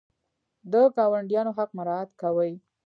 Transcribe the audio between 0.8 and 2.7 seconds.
ګاونډیانو حق مراعات کوئ؟